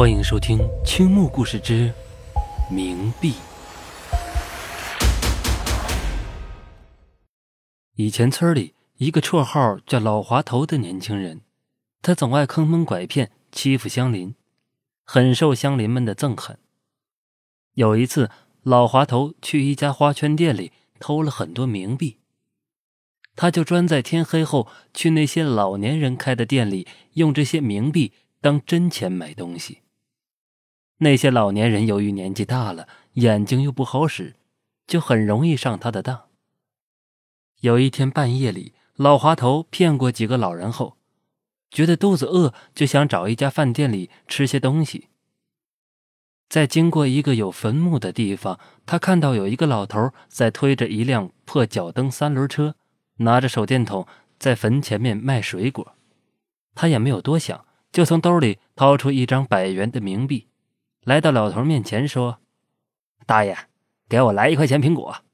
[0.00, 1.92] 欢迎收听《青木故事之
[2.72, 3.32] 冥币》。
[7.96, 11.42] 以前村里一个绰号叫“老滑头”的年轻人，
[12.00, 14.34] 他总爱坑蒙拐骗，欺负乡邻，
[15.04, 16.58] 很受乡邻们的憎恨。
[17.74, 18.30] 有一次，
[18.62, 22.16] 老滑头去一家花圈店里偷了很多冥币，
[23.36, 29.80] 他就专在天黑后去那些老年人开的店里，用这些冥币当真钱买东西。
[31.02, 34.36] 那些老年人由于年纪大了，眼睛又不好使，
[34.86, 36.24] 就很容易上他的当。
[37.60, 40.98] 有一天半夜里，老滑头骗过几个老人后，
[41.70, 45.08] 觉得肚子饿，就想找一家饭店里吃些东西。
[46.50, 52.74] 在经过一个有坟墓的地方，他看到有一个老头在推着一辆破脚蹬三轮车，
[53.18, 54.06] 拿着手电筒
[54.38, 55.94] 在坟前面卖水果。
[56.74, 60.48] 他也没有多想，就从兜里掏出一张百元的冥币，
[61.04, 62.40] 来到老头面前说
[63.26, 63.56] ：“大爷，
[64.08, 65.24] 给我来一块钱苹果。”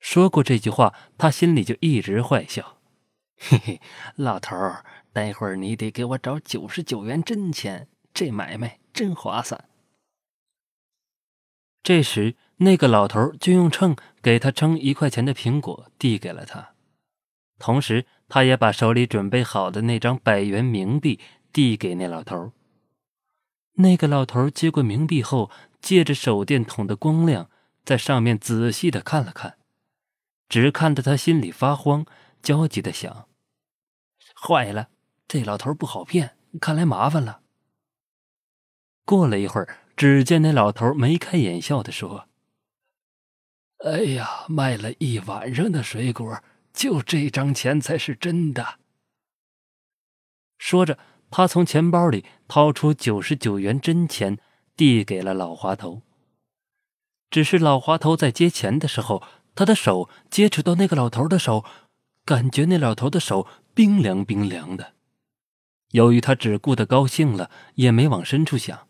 [0.00, 2.78] 说过这句话，他心里就一直坏笑。
[3.36, 3.80] 嘿嘿，
[4.16, 8.78] 老头儿，待会儿你得给我找九十九元真钱，这买卖。
[8.92, 9.68] 真划算。
[11.84, 16.74] 这时，那个老头就用秤给他称一块钱的苹果，递给了他，
[17.60, 21.20] 同时他也把手里准备好的那张百元冥币
[21.52, 22.52] 递给那老头。
[23.80, 27.48] 那个老头接过冥币后，借着手电筒的光亮，
[27.84, 29.56] 在上面仔细的看了看，
[30.48, 32.04] 只看得他心里发慌，
[32.42, 33.28] 焦急的想：
[34.34, 34.88] 坏了，
[35.28, 37.42] 这老头不好骗，看来麻烦了。
[39.04, 42.28] 过了一会儿，只见那老头眉开眼笑的说
[43.86, 48.80] ：“哎呀，卖了一晚上的水果，就这张钱才是真的。”
[50.58, 50.98] 说着，
[51.30, 54.38] 他从钱包里掏出九十九元真钱，
[54.76, 56.02] 递给了老滑头。
[57.30, 59.22] 只是老滑头在接钱的时候，
[59.54, 61.64] 他的手接触到那个老头的手，
[62.24, 64.94] 感觉那老头的手冰凉冰凉的。
[65.92, 68.86] 由于他只顾得高兴了，也没往深处想。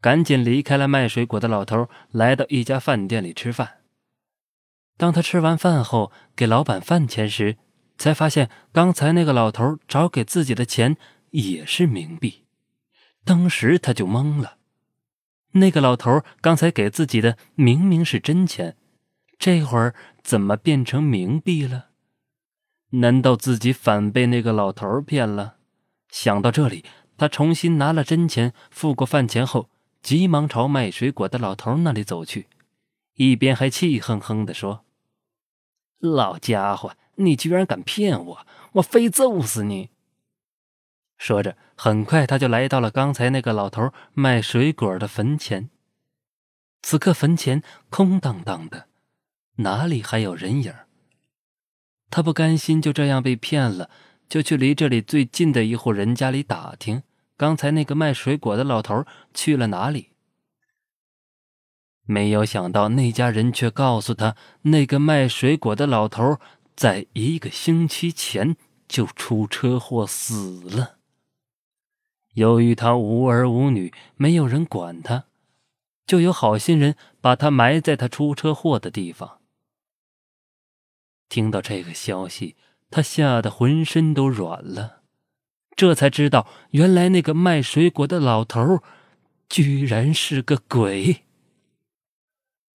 [0.00, 3.78] 赶紧离开了卖水果的老头，来到一家饭店里吃饭。
[4.96, 7.56] 当他吃完饭后，给老板饭钱时，
[7.98, 10.96] 才发现刚才那个老头找给自己的钱
[11.36, 12.44] 也是冥币。
[13.24, 14.56] 当时他就懵了：
[15.52, 18.76] 那个老头刚才给自己的明明是真钱，
[19.38, 21.90] 这会儿怎么变成冥币了？
[22.90, 25.56] 难道自己反被那个老头骗了？
[26.08, 26.84] 想到这里，
[27.18, 29.68] 他重新拿了真钱，付过饭钱后。
[30.02, 32.46] 急忙朝卖水果的老头那里走去，
[33.14, 34.84] 一边还气哼哼地说
[35.98, 39.90] ：“老家伙，你居然敢骗我，我非揍死你！”
[41.18, 45.70] 说着，很快他就来到了刚才那个老头卖水果的坟前。
[46.82, 48.86] 此刻坟前空荡荡的，
[49.56, 50.72] 哪里还有人影？
[52.10, 53.90] 他不甘心就这样被骗了，
[54.28, 57.02] 就去离这里最近的一户人家里打听。
[57.36, 59.04] 刚才那个卖水果的老头
[59.34, 60.10] 去了哪里？
[62.04, 66.38] 没有想到那家人却告诉他，那个卖水果的老头
[66.76, 68.56] 在一个星期前
[68.86, 70.95] 就出车祸死了。
[72.36, 75.24] 由于他无儿无女，没有人管他，
[76.06, 79.40] 就有好心人把他埋在他出车祸的地方。
[81.30, 82.56] 听到这个消息，
[82.90, 85.02] 他吓得浑身都软了。
[85.74, 88.82] 这才知道，原来那个卖水果的老头，
[89.48, 91.24] 居然是个鬼。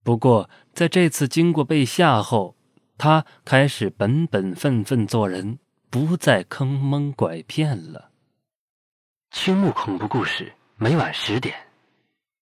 [0.03, 2.55] 不过，在这次经过被吓后，
[2.97, 5.59] 他开始本本分分做人，
[5.91, 8.09] 不再坑蒙拐骗了。
[9.31, 11.55] 青木恐怖故事每晚十点，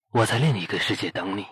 [0.10, 1.46] 我在另一个世界等你。